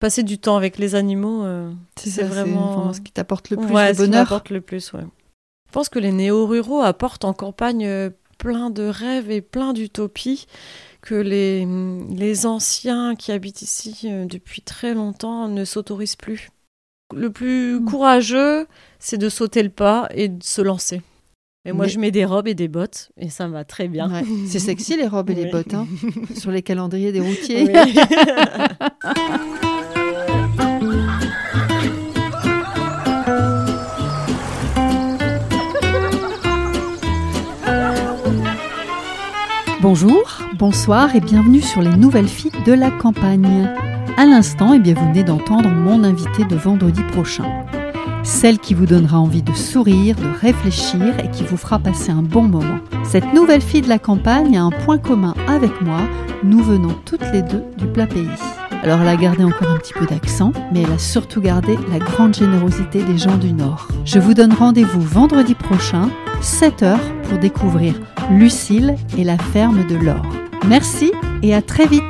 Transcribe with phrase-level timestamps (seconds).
[0.00, 3.66] Passer du temps avec les animaux, euh, C'est vraiment enfin, ce qui t'apporte le plus
[3.74, 4.22] Ouais, de ce bonheur.
[4.22, 5.02] m'apporte le plus, ouais.
[5.66, 10.46] Je pense que les néo-ruraux apportent en campagne euh, plein de rêves et plein d'utopies
[11.02, 11.66] que les,
[12.10, 16.48] les anciens qui habitent ici euh, depuis très longtemps ne s'autorisent plus.
[17.14, 17.84] Le plus Mm.
[17.86, 18.66] courageux,
[19.00, 21.02] c'est de sauter le pas et de se lancer.
[21.64, 23.88] Et moi, Mais- je mets des robes et des bottes, et ça me va très
[23.88, 24.10] bien.
[24.12, 24.22] Ouais.
[24.46, 25.86] C'est sexy les robes et les bottes, hein,
[26.36, 27.64] sur les calendriers des routiers.
[27.64, 27.94] Oui.
[39.80, 43.70] Bonjour, bonsoir et bienvenue sur les nouvelles filles de la campagne.
[44.16, 47.44] À l'instant, eh bien, vous venez d'entendre mon invité de vendredi prochain.
[48.24, 52.22] Celle qui vous donnera envie de sourire, de réfléchir et qui vous fera passer un
[52.22, 52.80] bon moment.
[53.04, 56.00] Cette nouvelle fille de la campagne a un point commun avec moi,
[56.42, 58.26] nous venons toutes les deux du plat pays.
[58.82, 62.00] Alors elle a gardé encore un petit peu d'accent, mais elle a surtout gardé la
[62.00, 63.86] grande générosité des gens du Nord.
[64.04, 66.10] Je vous donne rendez-vous vendredi prochain,
[66.42, 67.94] 7h, pour découvrir
[68.30, 70.22] Lucille et la ferme de l'or.
[70.66, 71.12] Merci
[71.42, 72.02] et à très vite